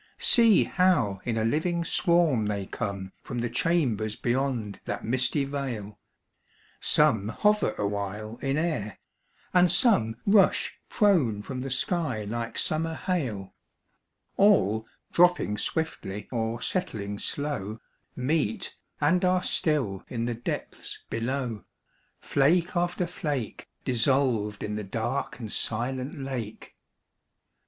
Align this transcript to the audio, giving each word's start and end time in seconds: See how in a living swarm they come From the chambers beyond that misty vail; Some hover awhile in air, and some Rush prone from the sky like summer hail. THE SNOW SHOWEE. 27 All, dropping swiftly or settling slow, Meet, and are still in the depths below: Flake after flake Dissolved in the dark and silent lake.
See 0.17 0.63
how 0.63 1.19
in 1.25 1.37
a 1.37 1.45
living 1.45 1.85
swarm 1.85 2.47
they 2.47 2.65
come 2.65 3.11
From 3.21 3.37
the 3.37 3.51
chambers 3.51 4.15
beyond 4.15 4.79
that 4.85 5.05
misty 5.05 5.45
vail; 5.45 5.99
Some 6.79 7.27
hover 7.29 7.73
awhile 7.77 8.39
in 8.41 8.57
air, 8.57 8.97
and 9.53 9.71
some 9.71 10.15
Rush 10.25 10.73
prone 10.89 11.43
from 11.43 11.61
the 11.61 11.69
sky 11.69 12.23
like 12.23 12.57
summer 12.57 12.95
hail. 12.95 13.53
THE 14.35 14.37
SNOW 14.37 14.45
SHOWEE. 14.45 14.45
27 14.47 14.51
All, 14.55 14.87
dropping 15.13 15.57
swiftly 15.59 16.27
or 16.31 16.59
settling 16.63 17.19
slow, 17.19 17.79
Meet, 18.15 18.75
and 18.99 19.23
are 19.23 19.43
still 19.43 20.03
in 20.07 20.25
the 20.25 20.33
depths 20.33 21.03
below: 21.11 21.65
Flake 22.19 22.75
after 22.75 23.05
flake 23.05 23.69
Dissolved 23.85 24.63
in 24.63 24.73
the 24.77 24.83
dark 24.83 25.37
and 25.37 25.51
silent 25.51 26.17
lake. 26.17 26.73